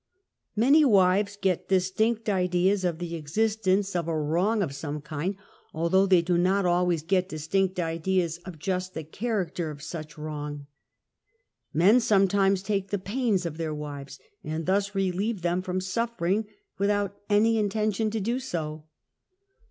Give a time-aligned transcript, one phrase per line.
[0.55, 4.51] Many wives get distinct ideas of the existence of MORNING SICKNESS IN MEN.
[4.63, 5.35] a wron^ of some kind,
[5.75, 10.65] although they do not always get distinct ideas of just the character of such wrong.
[11.71, 16.47] Men sometimes take the pains of their wives, and thus relieve them from suffering
[16.79, 18.85] without any inten tion to do so.